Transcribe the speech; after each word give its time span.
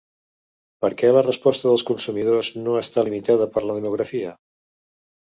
Per 0.85 0.89
què 1.01 1.11
la 1.11 1.23
resposta 1.27 1.69
dels 1.71 1.85
consumidors 1.91 2.51
no 2.65 2.81
està 2.83 3.07
limitada 3.11 3.53
per 3.55 3.67
la 3.71 3.81
demografia? 3.81 4.39